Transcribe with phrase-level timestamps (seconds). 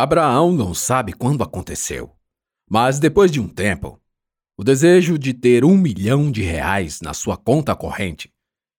[0.00, 2.16] Abraão não sabe quando aconteceu,
[2.66, 4.00] mas depois de um tempo,
[4.56, 8.32] o desejo de ter um milhão de reais na sua conta corrente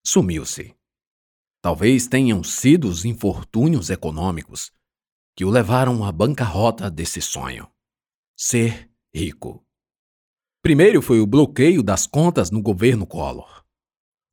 [0.03, 0.75] sumiu-se.
[1.61, 4.71] Talvez tenham sido os infortúnios econômicos
[5.35, 7.69] que o levaram à bancarrota desse sonho
[8.35, 9.63] ser rico.
[10.63, 13.63] Primeiro foi o bloqueio das contas no governo Collor.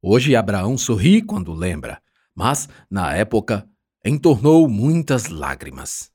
[0.01, 2.03] Hoje Abraão sorri quando lembra,
[2.35, 3.69] mas, na época,
[4.03, 6.11] entornou muitas lágrimas.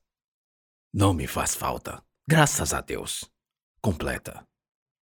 [0.96, 3.28] Não me faz falta, graças a Deus.
[3.82, 4.46] Completa.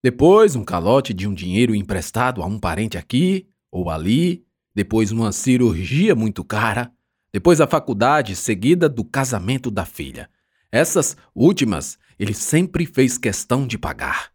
[0.04, 4.46] Depois, um calote de um dinheiro emprestado a um parente aqui ou ali.
[4.76, 6.94] Depois, uma cirurgia muito cara.
[7.34, 10.30] Depois, a faculdade, seguida do casamento da filha.
[10.72, 14.32] Essas últimas ele sempre fez questão de pagar.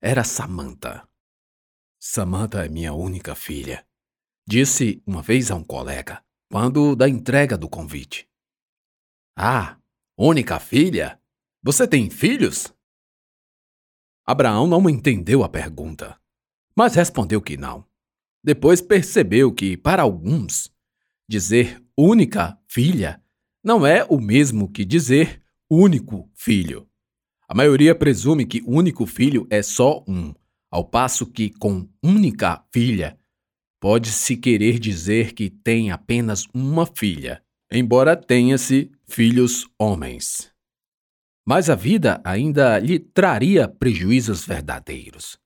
[0.00, 1.02] Era Samantha.
[1.98, 3.84] Samantha é minha única filha,
[4.46, 8.28] disse uma vez a um colega, quando da entrega do convite.
[9.36, 9.76] Ah,
[10.18, 11.18] Única filha?
[11.62, 12.70] Você tem filhos?
[14.26, 16.20] Abraão não entendeu a pergunta,
[16.76, 17.86] mas respondeu que não.
[18.44, 20.70] Depois percebeu que, para alguns,
[21.26, 23.22] dizer única filha
[23.64, 26.86] não é o mesmo que dizer único filho.
[27.48, 30.34] A maioria presume que único filho é só um,
[30.70, 33.18] ao passo que, com única filha,
[33.80, 40.52] pode-se querer dizer que tem apenas uma filha embora tenha-se filhos homens.
[41.44, 45.38] Mas a vida ainda lhe traria prejuízos verdadeiros.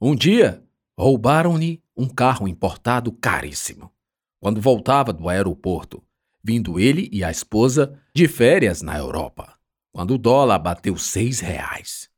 [0.00, 0.64] Um dia,
[0.98, 3.92] roubaram-lhe um carro importado caríssimo.
[4.40, 6.02] Quando voltava do aeroporto,
[6.42, 9.58] vindo ele e a esposa de férias na Europa,
[9.92, 12.10] quando o dólar bateu seis reais.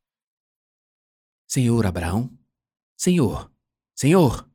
[1.47, 2.31] Senhor Abraão?
[2.97, 3.51] Senhor,
[3.95, 4.49] senhor!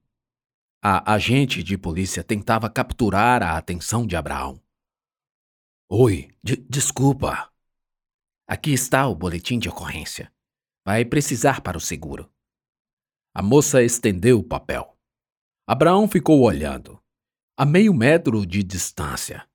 [0.82, 4.63] A agente de polícia tentava capturar a atenção de Abraão.
[5.90, 7.52] Oi, de desculpa.
[8.48, 10.34] Aqui está o boletim de ocorrência.
[10.86, 12.32] Vai precisar para o seguro.
[13.36, 14.98] A moça estendeu o papel.
[15.68, 17.02] Abraão ficou olhando,
[17.58, 19.48] a meio metro de distância,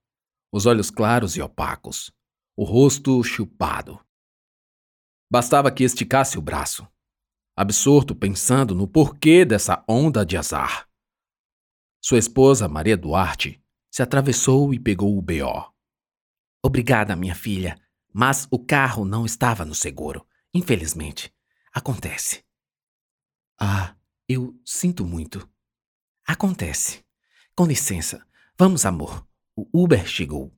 [0.52, 2.12] os olhos claros e opacos,
[2.56, 3.98] o rosto chupado.
[5.30, 6.86] Bastava que esticasse o braço,
[7.56, 10.88] absorto pensando no porquê dessa onda de azar.
[12.02, 13.60] Sua esposa, Maria Duarte,
[13.92, 15.77] se atravessou e pegou o B.O.
[16.62, 17.78] Obrigada, minha filha,
[18.12, 20.26] mas o carro não estava no seguro.
[20.52, 21.32] Infelizmente.
[21.72, 22.42] Acontece.
[23.60, 23.94] Ah,
[24.28, 25.48] eu sinto muito.
[26.26, 27.04] Acontece.
[27.54, 28.26] Com licença.
[28.58, 29.26] Vamos, amor.
[29.54, 30.52] O Uber chegou.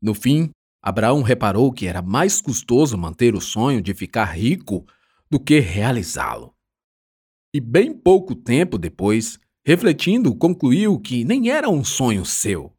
[0.00, 0.50] No fim,
[0.80, 4.86] Abraão reparou que era mais custoso manter o sonho de ficar rico
[5.28, 6.54] do que realizá-lo.
[7.52, 12.72] E bem pouco tempo depois, refletindo, concluiu que nem era um sonho seu,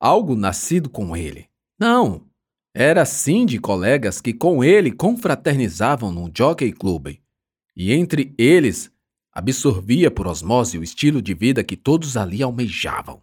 [0.00, 1.48] algo nascido com ele.
[1.78, 2.26] Não,
[2.74, 7.18] era sim de colegas que com ele confraternizavam num jockey club,
[7.74, 8.90] e entre eles
[9.32, 13.22] absorvia por osmose o estilo de vida que todos ali almejavam.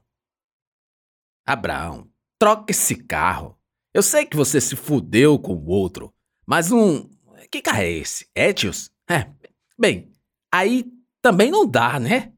[1.46, 3.58] Abraão, troca esse carro.
[3.94, 6.12] Eu sei que você se fudeu com o outro,
[6.48, 7.08] mas um.
[7.52, 8.28] Que carro é esse?
[8.36, 8.92] Etios?
[9.08, 9.30] É.
[9.78, 10.12] Bem,
[10.52, 10.86] aí
[11.22, 12.33] também não dá, né?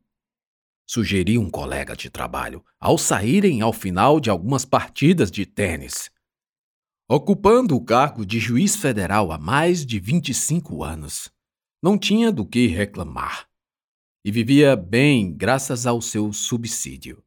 [0.86, 6.12] Sugeriu um colega de trabalho, ao saírem ao final de algumas partidas de tênis.
[7.10, 11.32] Ocupando o cargo de juiz federal há mais de 25 anos,
[11.82, 13.48] não tinha do que reclamar.
[14.24, 17.24] E vivia bem graças ao seu subsídio,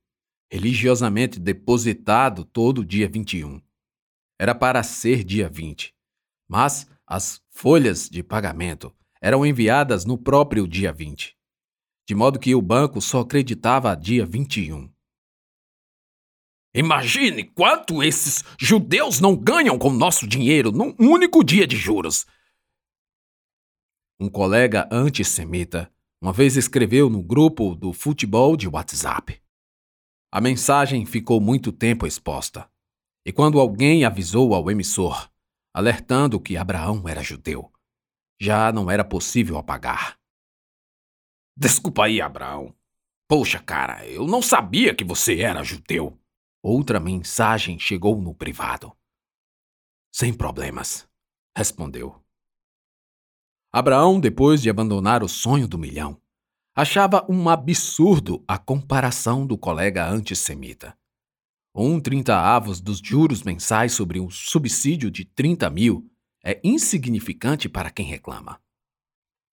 [0.51, 3.61] religiosamente depositado todo dia 21.
[4.41, 5.95] Era para ser dia 20,
[6.49, 11.38] mas as folhas de pagamento eram enviadas no próprio dia 20
[12.09, 14.91] de modo que o banco só acreditava a dia 21.
[16.75, 22.25] Imagine quanto esses judeus não ganham com nosso dinheiro num único dia de juros.
[24.19, 29.41] Um colega antissemita uma vez escreveu no grupo do futebol de WhatsApp.
[30.33, 32.71] A mensagem ficou muito tempo exposta,
[33.25, 35.31] e quando alguém avisou ao emissor,
[35.75, 37.71] alertando que Abraão era judeu,
[38.41, 40.18] já não era possível apagar.
[41.61, 42.73] Desculpa aí, Abraão.
[43.27, 46.17] Poxa, cara, eu não sabia que você era judeu.
[46.63, 48.97] Outra mensagem chegou no privado.
[50.15, 51.09] Sem problemas,
[51.57, 52.25] respondeu.
[53.73, 56.23] Abraão, depois de abandonar o sonho do milhão,
[56.77, 60.97] achava um absurdo a comparação do colega antissemita.
[61.75, 66.09] Um trinta avos dos juros mensais sobre um subsídio de 30 mil
[66.45, 68.61] é insignificante para quem reclama.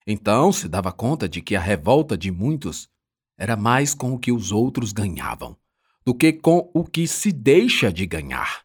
[0.06, 2.90] Então se dava conta de que a revolta de muitos
[3.38, 5.58] era mais com o que os outros ganhavam
[6.06, 8.64] do que com o que se deixa de ganhar.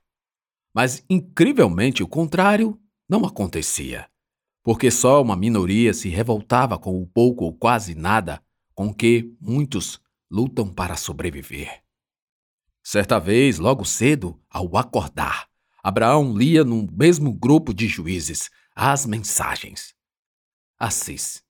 [0.74, 2.78] Mas, incrivelmente, o contrário
[3.08, 4.06] não acontecia,
[4.62, 8.42] porque só uma minoria se revoltava com o pouco ou quase nada
[8.74, 10.00] com que muitos
[10.30, 11.82] lutam para sobreviver.
[12.82, 15.48] Certa vez, logo cedo, ao acordar,
[15.82, 19.94] Abraão lia no mesmo grupo de juízes as mensagens.
[20.82, 21.44] Assis.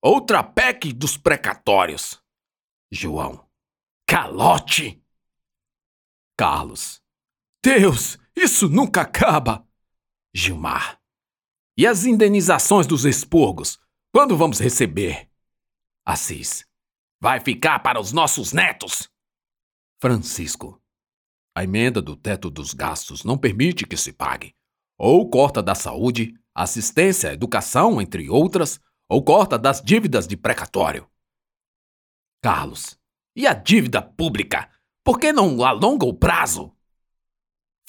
[0.00, 2.18] Outra PEC dos precatórios.
[2.90, 3.46] João.
[4.06, 5.04] Calote.
[6.34, 7.02] Carlos.
[7.62, 9.68] Deus, isso nunca acaba.
[10.32, 10.98] Gilmar.
[11.76, 13.78] E as indenizações dos expurgos?
[14.10, 15.30] Quando vamos receber?
[16.02, 16.66] Assis.
[17.20, 19.10] Vai ficar para os nossos netos.
[20.00, 20.82] Francisco.
[21.54, 24.56] A emenda do teto dos gastos não permite que se pague.
[24.98, 31.10] Ou corta da saúde, assistência, educação, entre outras, ou corta das dívidas de precatório.
[32.42, 32.98] Carlos.
[33.36, 34.70] E a dívida pública?
[35.02, 36.74] Por que não alonga o prazo?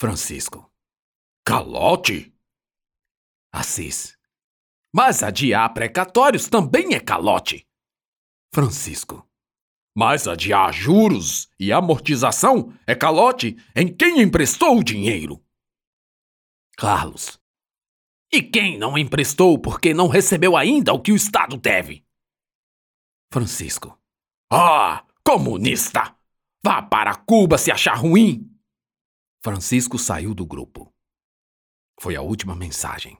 [0.00, 0.70] Francisco.
[1.44, 2.34] Calote?
[3.52, 4.18] Assis.
[4.92, 7.66] Mas adiar precatórios também é calote.
[8.52, 9.26] Francisco.
[9.94, 15.42] Mas adiar juros e amortização é calote em quem emprestou o dinheiro.
[16.76, 17.40] Carlos.
[18.30, 22.04] E quem não emprestou porque não recebeu ainda o que o Estado deve?
[23.32, 23.98] Francisco.
[24.52, 26.14] Ah, comunista!
[26.62, 28.50] Vá para Cuba se achar ruim!
[29.42, 30.92] Francisco saiu do grupo.
[31.98, 33.16] Foi a última mensagem.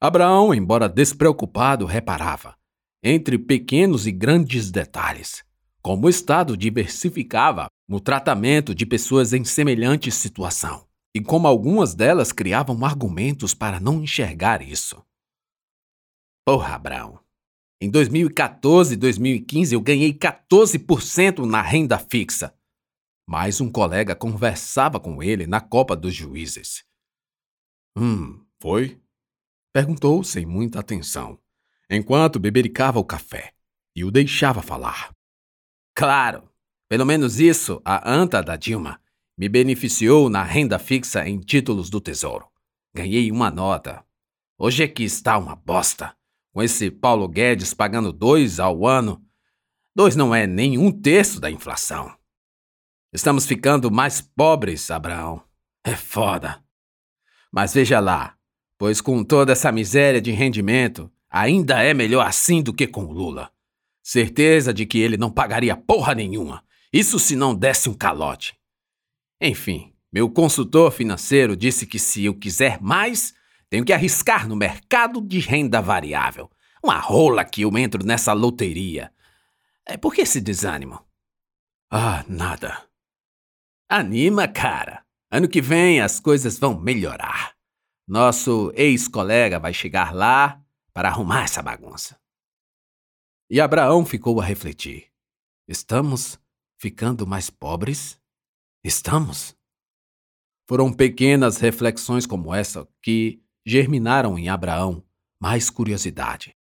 [0.00, 2.56] Abraão, embora despreocupado, reparava
[3.02, 5.44] entre pequenos e grandes detalhes,
[5.82, 12.32] como o Estado diversificava no tratamento de pessoas em semelhante situação, e como algumas delas
[12.32, 15.04] criavam argumentos para não enxergar isso.
[16.44, 17.20] Porra, Abraão.
[17.80, 22.54] Em 2014 e 2015 eu ganhei 14% na renda fixa.
[23.28, 26.84] Mais um colega conversava com ele na Copa dos Juízes.
[27.96, 29.00] Hum, foi?
[29.72, 31.38] Perguntou sem muita atenção
[31.90, 33.52] enquanto bebericava o café
[33.94, 35.14] e o deixava falar.
[35.94, 36.48] Claro,
[36.88, 39.01] pelo menos isso a anta da Dilma
[39.42, 42.46] me beneficiou na renda fixa em títulos do Tesouro.
[42.94, 44.04] Ganhei uma nota.
[44.56, 46.14] Hoje é que está uma bosta.
[46.52, 49.20] Com esse Paulo Guedes pagando dois ao ano.
[49.96, 52.16] Dois não é nem um terço da inflação.
[53.12, 55.42] Estamos ficando mais pobres, Abraão.
[55.82, 56.62] É foda.
[57.50, 58.36] Mas veja lá,
[58.78, 63.12] pois com toda essa miséria de rendimento, Ainda é melhor assim do que com o
[63.12, 63.50] Lula.
[64.04, 66.62] Certeza de que ele não pagaria porra nenhuma.
[66.92, 68.54] Isso se não desse um calote.
[69.44, 73.34] Enfim, meu consultor financeiro disse que se eu quiser mais,
[73.68, 76.48] tenho que arriscar no mercado de renda variável.
[76.80, 79.12] Uma rola que eu entro nessa loteria.
[79.84, 81.04] É, por que esse desânimo?
[81.90, 82.86] Ah, nada.
[83.88, 85.04] Anima, cara.
[85.28, 87.56] Ano que vem as coisas vão melhorar.
[88.06, 90.62] Nosso ex-colega vai chegar lá
[90.94, 92.16] para arrumar essa bagunça.
[93.50, 95.08] E Abraão ficou a refletir:
[95.66, 96.38] estamos
[96.78, 98.21] ficando mais pobres?
[98.84, 99.56] Estamos?
[100.66, 105.04] Foram pequenas reflexões como essa que germinaram em Abraão
[105.40, 106.56] mais curiosidade.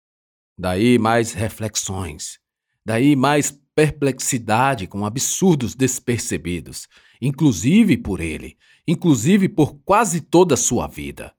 [0.58, 2.38] Daí mais reflexões.
[2.84, 6.86] Daí mais perplexidade com absurdos despercebidos,
[7.22, 11.34] inclusive por ele, inclusive por quase toda a sua vida.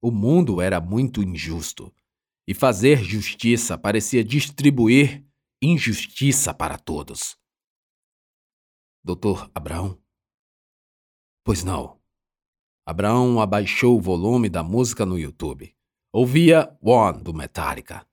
[0.00, 1.94] O mundo era muito injusto
[2.48, 5.24] e fazer justiça parecia distribuir
[5.60, 7.36] injustiça para todos.
[9.04, 10.01] Doutor Abraão?
[11.44, 12.00] Pois não.
[12.86, 15.74] Abraão abaixou o volume da música no YouTube.
[16.12, 18.06] Ouvia One do Metallica.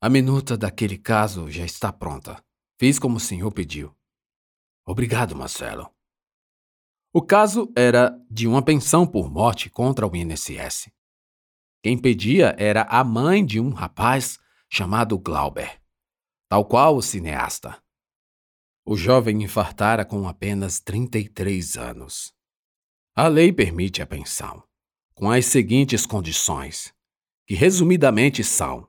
[0.00, 2.42] A minuta daquele caso já está pronta.
[2.78, 3.96] Fiz como o senhor pediu.
[4.84, 5.88] Obrigado, Marcelo.
[7.12, 10.90] O caso era de uma pensão por morte contra o INSS.
[11.82, 15.80] Quem pedia era a mãe de um rapaz chamado Glauber,
[16.48, 17.80] tal qual o cineasta.
[18.88, 22.32] O jovem infartara com apenas 33 anos.
[23.16, 24.62] A lei permite a pensão,
[25.12, 26.94] com as seguintes condições,
[27.48, 28.86] que resumidamente são: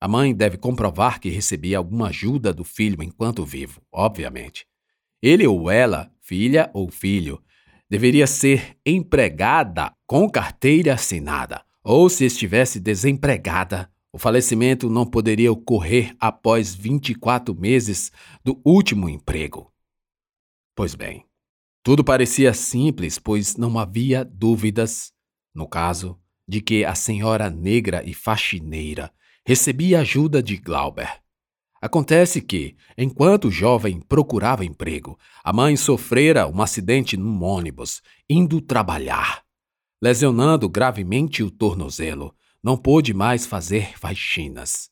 [0.00, 4.64] a mãe deve comprovar que recebia alguma ajuda do filho enquanto vivo, obviamente.
[5.20, 7.42] Ele ou ela, filha ou filho,
[7.90, 16.14] deveria ser empregada com carteira assinada ou se estivesse desempregada, o falecimento não poderia ocorrer
[16.20, 18.12] após 24 meses
[18.44, 19.72] do último emprego.
[20.76, 21.24] Pois bem,
[21.82, 25.12] tudo parecia simples, pois não havia dúvidas,
[25.54, 29.12] no caso, de que a senhora negra e faxineira
[29.46, 31.22] recebia ajuda de Glauber.
[31.80, 38.60] Acontece que, enquanto o jovem procurava emprego, a mãe sofrera um acidente num ônibus, indo
[38.60, 39.42] trabalhar.
[40.00, 44.90] Lesionando gravemente o tornozelo, não pôde mais fazer faxinas.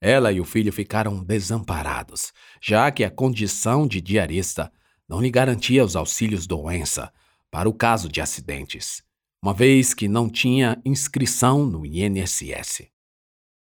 [0.00, 4.72] Ela e o filho ficaram desamparados, já que a condição de diarista
[5.08, 7.12] não lhe garantia os auxílios doença
[7.50, 9.02] para o caso de acidentes,
[9.42, 12.88] uma vez que não tinha inscrição no INSS.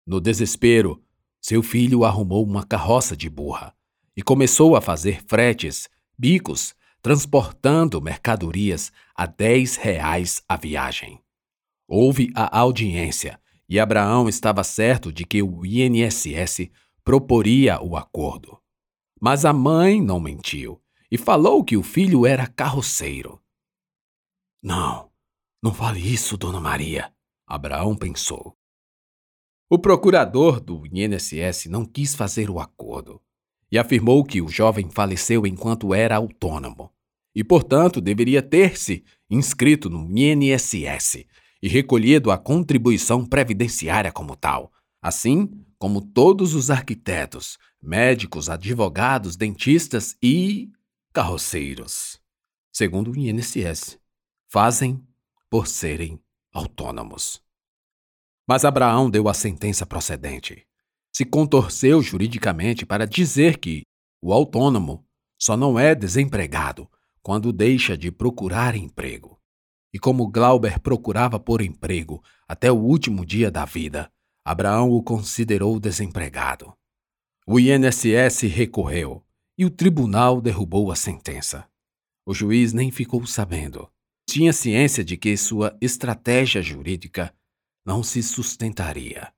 [0.06, 1.02] No desespero,
[1.42, 3.74] seu filho arrumou uma carroça de burra
[4.16, 11.25] e começou a fazer fretes, bicos, transportando mercadorias a dez reais a viagem.
[11.88, 13.40] Houve a audiência
[13.70, 16.70] e Abraão estava certo de que o INSS
[17.04, 18.60] proporia o acordo.
[19.20, 23.42] Mas a mãe não mentiu e falou que o filho era carroceiro.
[24.62, 25.12] Não,
[25.62, 27.14] não fale isso, dona Maria,
[27.46, 28.58] Abraão pensou.
[29.70, 33.22] O procurador do INSS não quis fazer o acordo
[33.72, 36.92] e afirmou que o jovem faleceu enquanto era autônomo
[37.34, 41.26] e, portanto, deveria ter-se inscrito no INSS
[41.66, 50.16] e recolhido a contribuição previdenciária como tal, assim como todos os arquitetos, médicos, advogados, dentistas
[50.22, 50.72] e
[51.12, 52.22] carroceiros,
[52.72, 53.98] segundo o INSS,
[54.48, 55.04] fazem
[55.50, 56.20] por serem
[56.54, 57.42] autônomos.
[58.48, 60.68] Mas Abraão deu a sentença procedente.
[61.12, 63.82] Se contorceu juridicamente para dizer que
[64.22, 65.04] o autônomo
[65.42, 66.88] só não é desempregado
[67.24, 69.42] quando deixa de procurar emprego.
[69.96, 74.12] E como Glauber procurava por emprego até o último dia da vida,
[74.44, 76.74] Abraão o considerou desempregado.
[77.48, 79.26] O INSS recorreu
[79.58, 81.66] e o tribunal derrubou a sentença.
[82.26, 83.90] O juiz nem ficou sabendo.
[84.30, 87.34] Tinha ciência de que sua estratégia jurídica
[87.86, 89.32] não se sustentaria.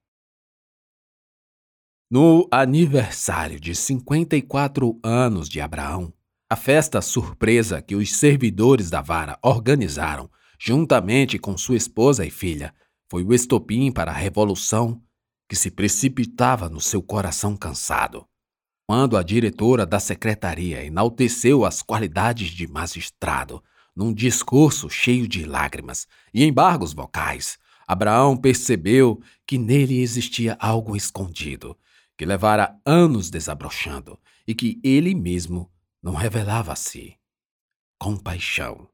[2.09, 6.11] No aniversário de 54 anos de Abraão,
[6.49, 10.27] a festa surpresa que os servidores da vara organizaram,
[10.59, 12.73] juntamente com sua esposa e filha,
[13.09, 15.01] foi o estopim para a revolução
[15.47, 18.25] que se precipitava no seu coração cansado.
[18.85, 23.63] Quando a diretora da secretaria enalteceu as qualidades de magistrado,
[23.95, 31.77] num discurso cheio de lágrimas e embargos vocais, Abraão percebeu que nele existia algo escondido,
[32.17, 35.71] que levara anos desabrochando e que ele mesmo
[36.01, 37.17] não revelava a si.
[37.97, 38.89] Compaixão.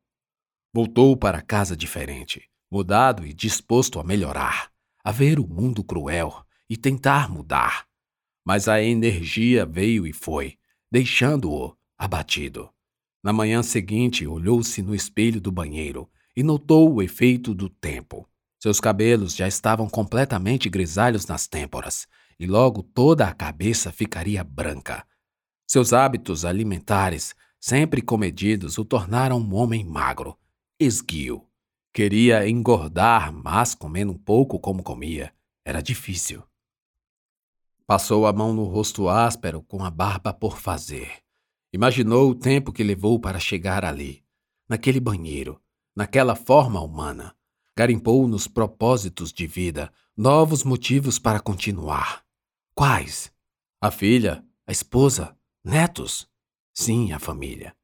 [0.75, 4.71] Voltou para casa diferente, mudado e disposto a melhorar,
[5.03, 7.85] a ver o mundo cruel e tentar mudar.
[8.43, 10.57] Mas a energia veio e foi,
[10.91, 12.71] deixando-o abatido.
[13.23, 18.27] Na manhã seguinte, olhou-se no espelho do banheiro e notou o efeito do tempo.
[18.59, 22.07] Seus cabelos já estavam completamente grisalhos nas têmporas,
[22.39, 25.05] e logo toda a cabeça ficaria branca.
[25.67, 30.35] Seus hábitos alimentares, sempre comedidos, o tornaram um homem magro,
[30.83, 31.45] esguio.
[31.93, 36.43] Queria engordar, mas comendo um pouco como comia, era difícil.
[37.85, 41.21] Passou a mão no rosto áspero com a barba por fazer.
[41.71, 44.23] Imaginou o tempo que levou para chegar ali,
[44.67, 45.61] naquele banheiro,
[45.95, 47.35] naquela forma humana
[47.75, 52.23] garimpou nos propósitos de vida novos motivos para continuar.
[52.75, 53.31] Quais?
[53.81, 56.29] A filha, a esposa, netos?
[56.73, 57.75] Sim, a família.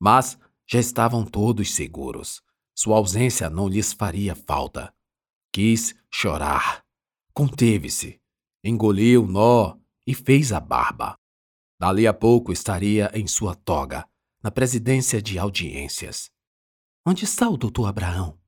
[0.00, 2.42] Mas já estavam todos seguros.
[2.74, 4.92] Sua ausência não lhes faria falta.
[5.52, 6.84] Quis chorar.
[7.32, 8.20] Conteve-se.
[8.62, 11.16] Engoliu o nó e fez a barba.
[11.78, 14.08] Dali a pouco estaria em sua toga,
[14.42, 16.30] na presidência de audiências.
[17.06, 18.38] Onde está o doutor Abraão?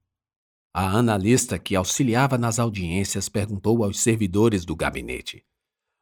[0.73, 5.45] A analista que auxiliava nas audiências perguntou aos servidores do gabinete.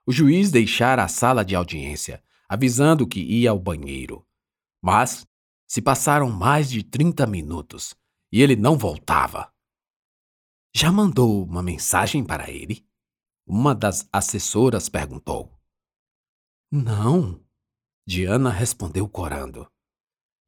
[0.06, 4.26] O juiz deixara a sala de audiência, avisando que ia ao banheiro.
[4.83, 5.26] Mas
[5.74, 7.96] se passaram mais de 30 minutos
[8.30, 9.52] e ele não voltava.
[10.72, 12.86] Já mandou uma mensagem para ele?
[13.44, 15.52] Uma das assessoras perguntou.
[16.70, 17.44] Não,
[18.06, 19.68] Diana respondeu corando.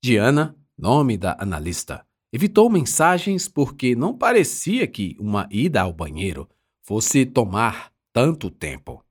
[0.00, 6.48] Diana, nome da analista, Evitou mensagens porque não parecia que uma ida ao banheiro
[6.84, 9.04] fosse tomar tanto tempo.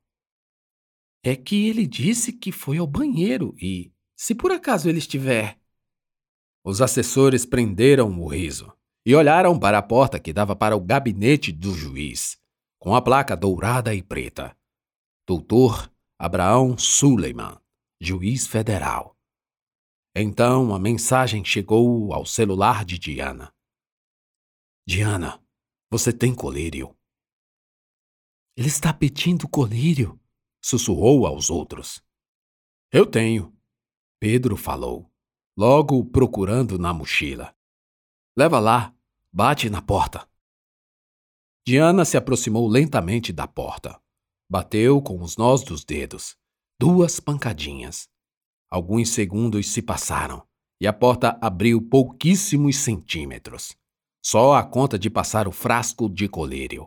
[1.22, 5.60] É que ele disse que foi ao banheiro e, se por acaso ele estiver.
[6.66, 11.52] Os assessores prenderam o riso e olharam para a porta que dava para o gabinete
[11.52, 12.42] do juiz,
[12.76, 14.58] com a placa dourada e preta.
[15.24, 17.56] Doutor Abraão Suleiman,
[18.00, 19.16] juiz federal.
[20.12, 23.54] Então a mensagem chegou ao celular de Diana.
[24.84, 25.40] Diana,
[25.88, 26.96] você tem colírio.
[28.56, 30.20] Ele está pedindo colírio?
[30.60, 32.02] sussurrou aos outros.
[32.90, 33.56] Eu tenho,
[34.18, 35.08] Pedro falou,
[35.56, 37.54] logo procurando na mochila.
[38.36, 38.94] Leva lá,
[39.32, 40.28] bate na porta.
[41.66, 43.98] Diana se aproximou lentamente da porta.
[44.48, 46.36] Bateu com os nós dos dedos.
[46.78, 48.08] Duas pancadinhas.
[48.70, 50.46] Alguns segundos se passaram
[50.80, 53.74] e a porta abriu pouquíssimos centímetros.
[54.22, 56.86] Só a conta de passar o frasco de colírio.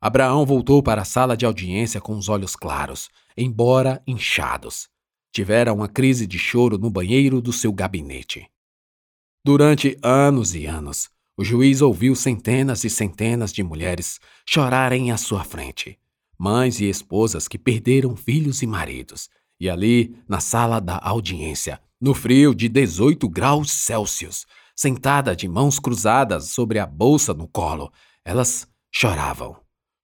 [0.00, 4.88] Abraão voltou para a sala de audiência com os olhos claros, embora inchados.
[5.32, 8.48] Tivera uma crise de choro no banheiro do seu gabinete.
[9.44, 15.44] Durante anos e anos, o juiz ouviu centenas e centenas de mulheres chorarem à sua
[15.44, 15.98] frente,
[16.36, 19.28] mães e esposas que perderam filhos e maridos,
[19.60, 25.78] e ali, na sala da audiência, no frio de 18 graus Celsius, sentada de mãos
[25.78, 27.92] cruzadas sobre a bolsa no colo,
[28.24, 29.56] elas choravam.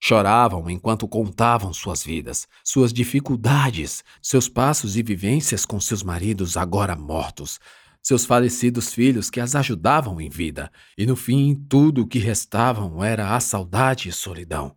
[0.07, 6.95] Choravam enquanto contavam suas vidas, suas dificuldades, seus passos e vivências com seus maridos agora
[6.95, 7.59] mortos,
[8.03, 13.03] seus falecidos filhos que as ajudavam em vida, e no fim tudo o que restavam
[13.03, 14.77] era a saudade e solidão.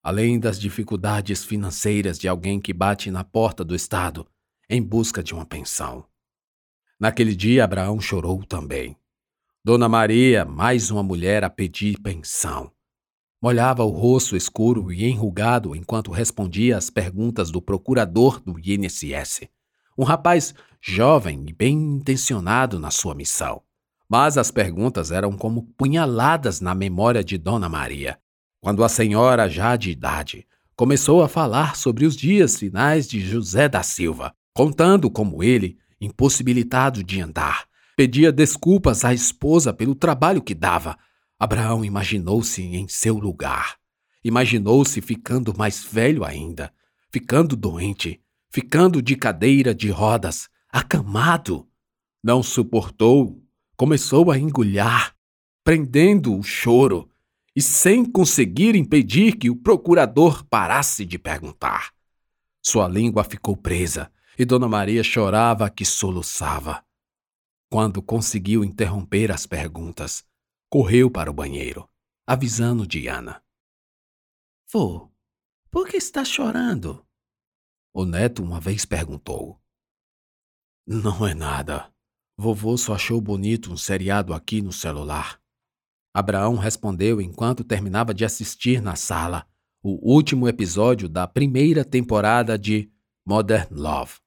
[0.00, 4.24] Além das dificuldades financeiras de alguém que bate na porta do Estado
[4.70, 6.06] em busca de uma pensão.
[7.00, 8.96] Naquele dia, Abraão chorou também.
[9.64, 12.70] Dona Maria, mais uma mulher a pedir pensão.
[13.42, 19.48] Molhava o rosto escuro e enrugado enquanto respondia às perguntas do procurador do INSS.
[19.98, 23.60] Um rapaz jovem e bem intencionado na sua missão.
[24.08, 28.16] Mas as perguntas eram como punhaladas na memória de Dona Maria.
[28.60, 30.46] Quando a senhora, já de idade,
[30.76, 37.02] começou a falar sobre os dias finais de José da Silva, contando como ele, impossibilitado
[37.02, 37.64] de andar,
[37.96, 40.96] pedia desculpas à esposa pelo trabalho que dava,
[41.42, 43.76] Abraão imaginou-se em seu lugar.
[44.22, 46.72] Imaginou-se ficando mais velho ainda,
[47.10, 51.66] ficando doente, ficando de cadeira de rodas, acamado.
[52.22, 53.42] Não suportou,
[53.76, 55.16] começou a engulhar,
[55.64, 57.10] prendendo o choro
[57.56, 61.90] e sem conseguir impedir que o procurador parasse de perguntar.
[62.62, 66.84] Sua língua ficou presa e Dona Maria chorava que soluçava.
[67.68, 70.24] Quando conseguiu interromper as perguntas,
[70.72, 71.86] correu para o banheiro,
[72.26, 73.44] avisando Diana.
[74.72, 75.12] Vô,
[75.70, 77.06] por que está chorando?
[77.92, 79.60] O neto uma vez perguntou.
[80.86, 81.92] Não é nada.
[82.38, 85.38] Vovô só achou bonito um seriado aqui no celular.
[86.14, 89.46] Abraão respondeu enquanto terminava de assistir na sala
[89.82, 92.90] o último episódio da primeira temporada de
[93.26, 94.20] Modern Love.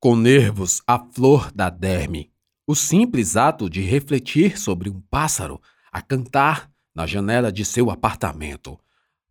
[0.00, 2.32] Com nervos à flor da derme,
[2.68, 5.58] o simples ato de refletir sobre um pássaro
[5.90, 8.78] a cantar na janela de seu apartamento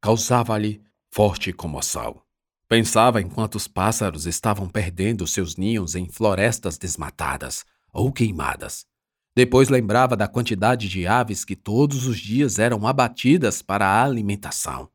[0.01, 2.19] causava-lhe forte comoção.
[2.67, 8.87] Pensava em quantos pássaros estavam perdendo seus ninhos em florestas desmatadas ou queimadas.
[9.35, 14.89] Depois lembrava da quantidade de aves que todos os dias eram abatidas para a alimentação.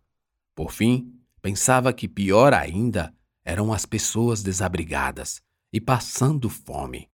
[0.53, 5.41] Por fim, pensava que pior ainda eram as pessoas desabrigadas
[5.73, 7.12] e passando fome.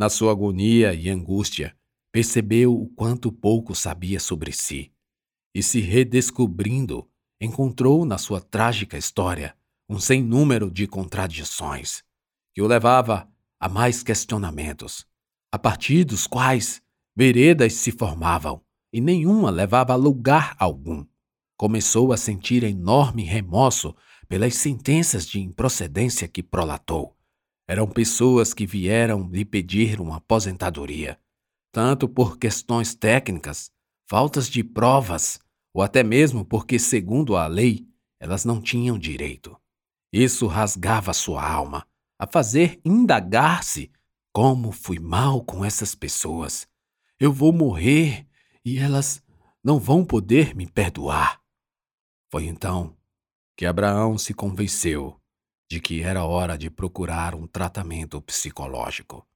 [0.00, 1.76] Na sua agonia e angústia,
[2.10, 4.90] percebeu o quanto pouco sabia sobre si
[5.54, 7.06] e, se redescobrindo,
[7.38, 9.54] encontrou na sua trágica história
[9.90, 12.02] um sem número de contradições
[12.54, 15.06] que o levava a mais questionamentos,
[15.52, 16.80] a partir dos quais
[17.14, 21.04] veredas se formavam e nenhuma levava a lugar algum.
[21.58, 23.94] Começou a sentir enorme remorso
[24.26, 27.19] pelas sentenças de improcedência que prolatou
[27.70, 31.16] eram pessoas que vieram lhe pedir uma aposentadoria,
[31.70, 33.70] tanto por questões técnicas,
[34.08, 35.38] faltas de provas,
[35.72, 37.86] ou até mesmo porque, segundo a lei,
[38.18, 39.56] elas não tinham direito.
[40.12, 41.86] Isso rasgava sua alma,
[42.18, 43.92] a fazer indagar-se:
[44.32, 46.66] como fui mal com essas pessoas?
[47.20, 48.26] Eu vou morrer
[48.64, 49.22] e elas
[49.62, 51.40] não vão poder me perdoar.
[52.32, 52.96] Foi então
[53.56, 55.19] que Abraão se convenceu
[55.70, 59.29] de que era hora de procurar um tratamento psicológico.